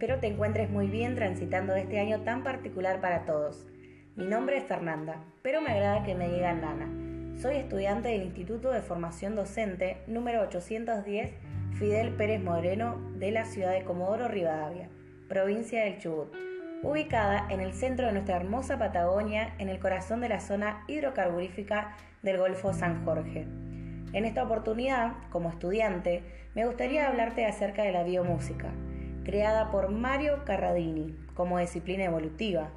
[0.00, 3.66] espero te encuentres muy bien transitando este año tan particular para todos.
[4.16, 7.38] Mi nombre es Fernanda, pero me agrada que me digan Nana.
[7.38, 11.34] Soy estudiante del Instituto de Formación Docente número 810
[11.78, 14.88] Fidel Pérez Moreno de la ciudad de Comodoro Rivadavia,
[15.28, 16.34] provincia del Chubut,
[16.82, 21.94] ubicada en el centro de nuestra hermosa Patagonia, en el corazón de la zona hidrocarburífica
[22.22, 23.46] del Golfo San Jorge.
[24.14, 26.22] En esta oportunidad, como estudiante,
[26.54, 28.72] me gustaría hablarte acerca de la biomúsica,
[29.24, 32.70] creada por Mario Carradini como disciplina evolutiva.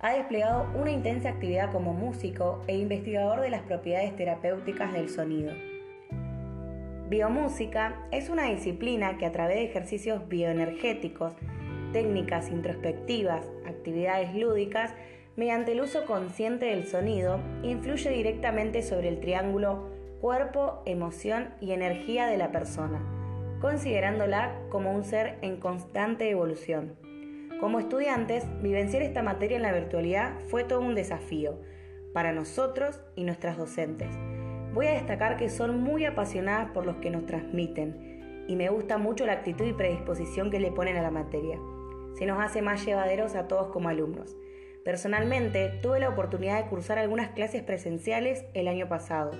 [0.00, 5.52] Ha desplegado una intensa actividad como músico e investigador de las propiedades terapéuticas del sonido.
[7.08, 11.32] Biomúsica es una disciplina que a través de ejercicios bioenergéticos,
[11.92, 14.94] técnicas introspectivas, actividades lúdicas,
[15.34, 19.88] mediante el uso consciente del sonido, influye directamente sobre el triángulo
[20.20, 23.00] cuerpo, emoción y energía de la persona,
[23.60, 26.96] considerándola como un ser en constante evolución.
[27.60, 31.60] Como estudiantes, vivenciar esta materia en la virtualidad fue todo un desafío
[32.12, 34.08] para nosotros y nuestras docentes
[34.78, 38.98] Voy a destacar que son muy apasionadas por los que nos transmiten y me gusta
[38.98, 41.58] mucho la actitud y predisposición que le ponen a la materia.
[42.14, 44.36] Se nos hace más llevaderos a todos como alumnos.
[44.84, 49.32] Personalmente, tuve la oportunidad de cursar algunas clases presenciales el año pasado.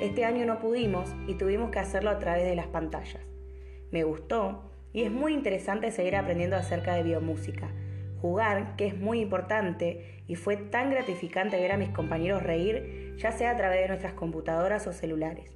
[0.00, 3.33] Este año no pudimos y tuvimos que hacerlo a través de las pantallas.
[3.94, 7.70] Me gustó y es muy interesante seguir aprendiendo acerca de biomúsica
[8.20, 13.30] jugar, que es muy importante, y fue tan gratificante ver a mis compañeros reír, ya
[13.30, 15.52] sea a través de nuestras computadoras o celulares.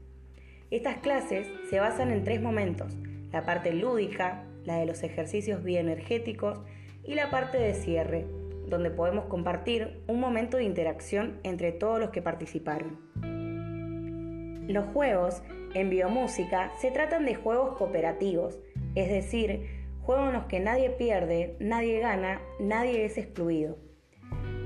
[0.70, 2.94] Estas clases se basan en tres momentos,
[3.32, 6.60] la parte lúdica, la de los ejercicios bioenergéticos
[7.02, 8.26] y la parte de cierre,
[8.68, 12.98] donde podemos compartir un momento de interacción entre todos los que participaron.
[14.68, 18.58] Los juegos en biomúsica se tratan de juegos cooperativos,
[18.94, 19.66] es decir,
[20.02, 23.78] juegos en los que nadie pierde, nadie gana, nadie es excluido.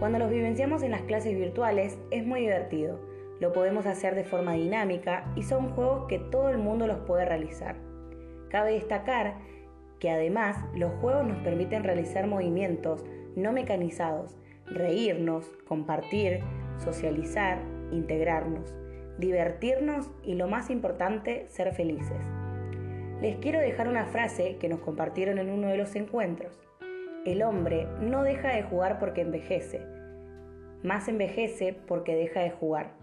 [0.01, 2.99] Cuando los vivenciamos en las clases virtuales es muy divertido,
[3.39, 7.25] lo podemos hacer de forma dinámica y son juegos que todo el mundo los puede
[7.25, 7.77] realizar.
[8.51, 9.37] Cabe destacar
[10.01, 13.05] que además los juegos nos permiten realizar movimientos
[13.37, 16.41] no mecanizados, reírnos, compartir,
[16.79, 17.63] socializar,
[17.93, 18.75] integrarnos,
[19.19, 22.21] divertirnos y lo más importante, ser felices
[23.23, 26.61] les quiero dejar una frase que nos compartieron en uno de los encuentros.
[27.25, 29.81] El hombre no deja de jugar porque envejece,
[30.83, 32.95] más envejece porque deja de jugar.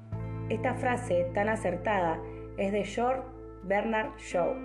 [0.49, 2.21] Esta frase tan acertada
[2.57, 3.21] es de George
[3.63, 4.55] Bernard Shaw.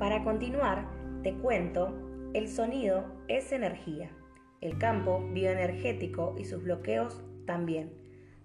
[0.00, 0.88] Para continuar,
[1.22, 1.96] te cuento,
[2.34, 4.10] el sonido es energía,
[4.60, 8.01] el campo bioenergético y sus bloqueos también.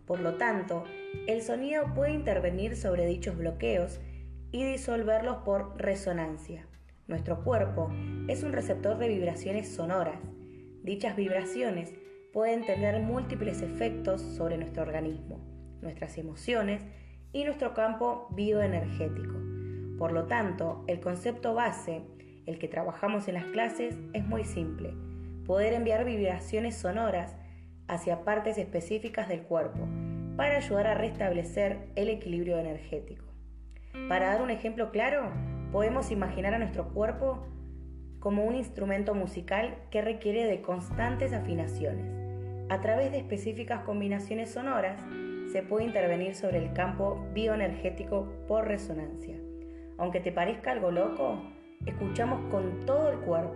[0.08, 0.86] Por lo tanto,
[1.28, 4.00] el sonido puede intervenir sobre dichos bloqueos
[4.52, 6.66] y disolverlos por resonancia.
[7.08, 7.92] Nuestro cuerpo
[8.30, 10.20] es un receptor de vibraciones sonoras.
[10.82, 11.94] Dichas vibraciones
[12.32, 15.46] pueden tener múltiples efectos sobre nuestro organismo,
[15.82, 16.86] nuestras emociones
[17.34, 19.36] y nuestro campo bioenergético.
[19.98, 22.04] Por lo tanto, el concepto base,
[22.46, 24.94] el que trabajamos en las clases, es muy simple.
[25.46, 27.36] Poder enviar vibraciones sonoras
[27.88, 29.88] hacia partes específicas del cuerpo
[30.38, 33.26] para ayudar a restablecer el equilibrio energético.
[34.08, 35.32] Para dar un ejemplo claro,
[35.72, 37.46] podemos imaginar a nuestro cuerpo
[38.20, 42.06] como un instrumento musical que requiere de constantes afinaciones.
[42.70, 45.02] A través de específicas combinaciones sonoras
[45.52, 49.36] se puede intervenir sobre el campo bioenergético por resonancia.
[49.98, 51.42] Aunque te parezca algo loco,
[51.86, 53.56] escuchamos con todo el cuerpo,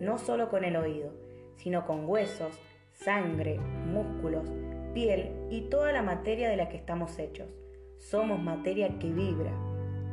[0.00, 1.12] no solo con el oído,
[1.56, 2.60] sino con huesos,
[2.92, 4.52] sangre, músculos,
[4.92, 7.48] piel y toda la materia de la que estamos hechos.
[7.98, 9.52] Somos materia que vibra,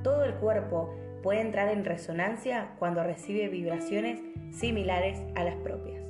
[0.04, 4.22] todo el cuerpo puede entrar en resonancia cuando recibe vibraciones
[4.52, 6.02] similares a las propias.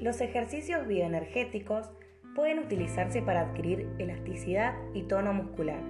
[0.00, 1.90] Los ejercicios bioenergéticos
[2.34, 5.80] pueden utilizarse para adquirir elasticidad y tono muscular,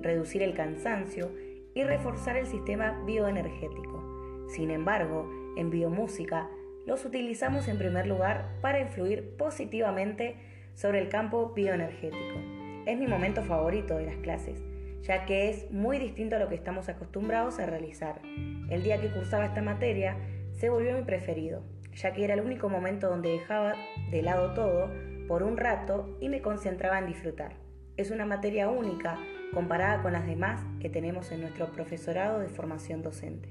[0.00, 1.30] reducir el cansancio
[1.74, 4.46] y reforzar el sistema bioenergético.
[4.48, 6.50] Sin embargo, en biomúsica
[6.86, 10.36] los utilizamos en primer lugar para influir positivamente
[10.78, 12.38] sobre el campo bioenergético.
[12.86, 14.62] Es mi momento favorito de las clases
[15.02, 18.20] ya que es muy distinto a lo que estamos acostumbrados a realizar.
[18.68, 20.16] El día que cursaba esta materia
[20.52, 21.62] se volvió mi preferido,
[21.94, 23.74] ya que era el único momento donde dejaba
[24.10, 24.90] de lado todo
[25.26, 27.54] por un rato y me concentraba en disfrutar.
[27.96, 29.18] Es una materia única
[29.54, 33.48] comparada con las demás que tenemos en nuestro profesorado de formación docente.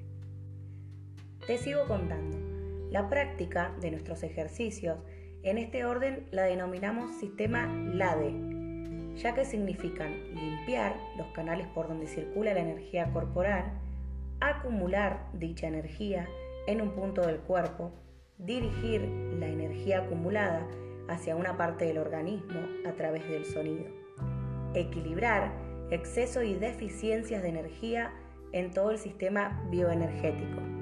[1.45, 2.37] Te sigo contando.
[2.91, 4.99] La práctica de nuestros ejercicios
[5.49, 8.33] en este orden la denominamos sistema LADE,
[9.15, 13.63] ya que significan limpiar los canales por donde circula la energía corporal,
[14.41, 16.27] acumular dicha energía
[16.67, 17.93] en un punto del cuerpo,
[18.37, 19.01] dirigir
[19.39, 20.67] la energía acumulada
[21.07, 23.85] hacia una parte del organismo a través del sonido,
[24.73, 25.53] equilibrar
[25.91, 28.11] exceso y deficiencias de energía
[28.51, 30.76] en todo el sistema bioenergético.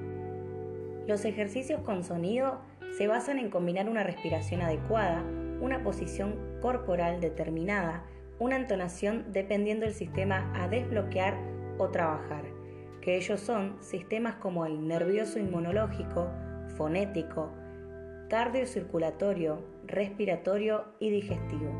[1.06, 2.60] Los ejercicios con sonido
[2.98, 5.22] se basan en combinar una respiración adecuada,
[5.60, 8.04] una posición corporal determinada,
[8.40, 11.38] una entonación dependiendo del sistema a desbloquear
[11.78, 12.44] o trabajar,
[13.00, 16.28] que ellos son sistemas como el nervioso inmunológico,
[16.76, 17.52] fonético,
[18.28, 21.70] cardiocirculatorio, respiratorio y digestivo.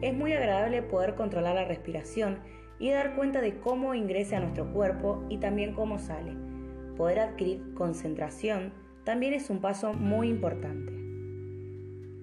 [0.00, 2.38] Es muy agradable poder controlar la respiración
[2.78, 6.53] y dar cuenta de cómo ingresa a nuestro cuerpo y también cómo sale.
[6.96, 8.72] Poder adquirir concentración
[9.04, 10.92] también es un paso muy importante.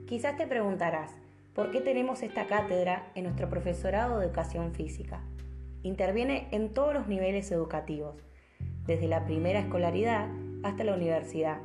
[0.07, 1.11] Quizás te preguntarás,
[1.53, 5.21] ¿por qué tenemos esta cátedra en nuestro profesorado de educación física?
[5.83, 8.23] Interviene en todos los niveles educativos,
[8.85, 10.29] desde la primera escolaridad
[10.63, 11.59] hasta la universidad,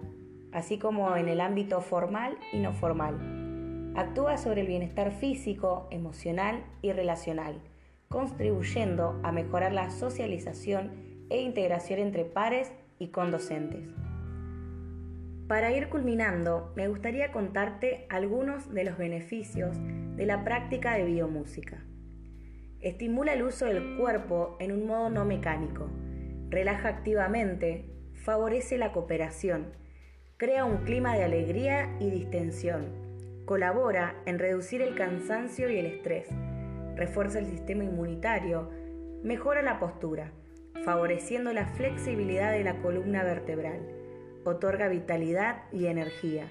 [0.53, 3.93] así como en el ámbito formal y no formal.
[3.97, 7.61] Actúa sobre el bienestar físico, emocional y relacional,
[8.09, 10.93] contribuyendo a mejorar la socialización
[11.31, 13.89] e integración entre pares y con docentes.
[15.49, 19.77] Para ir culminando, me gustaría contarte algunos de los beneficios
[20.17, 21.85] de la práctica de biomúsica.
[22.81, 25.89] Estimula el uso del cuerpo en un modo no mecánico,
[26.51, 27.85] relaja activamente,
[28.15, 29.73] favorece la cooperación,
[30.37, 32.87] crea un clima de alegría y distensión,
[33.45, 36.29] colabora en reducir el cansancio y el estrés,
[36.97, 38.71] refuerza el sistema inmunitario,
[39.23, 40.33] mejora la postura,
[40.85, 43.81] favoreciendo la flexibilidad de la columna vertebral,
[44.45, 46.49] otorga vitalidad y energía.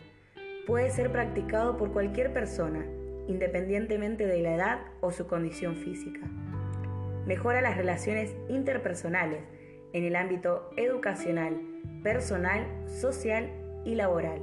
[0.68, 2.86] Puede ser practicado por cualquier persona,
[3.28, 6.22] independientemente de la edad o su condición física.
[7.26, 9.44] Mejora las relaciones interpersonales
[9.94, 11.60] en el ámbito educacional,
[12.04, 13.50] personal, social
[13.86, 14.42] y laboral.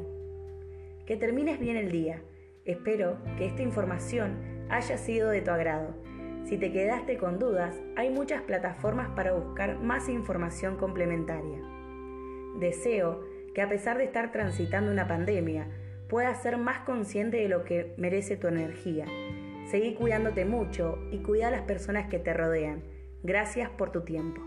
[1.06, 2.23] Que termines bien el día.
[2.64, 5.94] Espero que esta información haya sido de tu agrado.
[6.44, 11.61] Si te quedaste con dudas, hay muchas plataformas para buscar más información complementaria.
[12.59, 13.25] Deseo
[13.55, 15.69] que a pesar de estar transitando una pandemia,
[16.09, 19.06] puedas ser más consciente de lo que merece tu energía.
[19.71, 22.83] Seguí cuidándote mucho y cuida a las personas que te rodean.
[23.23, 24.43] Gracias por tu tiempo.